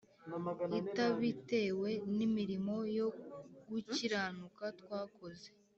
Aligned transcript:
itabitewe 0.79 1.89
n’imirimo 2.15 2.75
yo 2.97 3.07
gukiranuka 3.69 4.63
twakoze 4.79 5.47